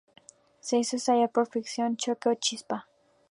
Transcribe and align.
Se 0.61 0.79
hizo 0.79 0.95
estallar 0.95 1.29
por 1.31 1.45
fricción, 1.45 1.95
choque, 1.95 2.29
o 2.29 2.31
una 2.31 2.39
chispa. 2.39 2.87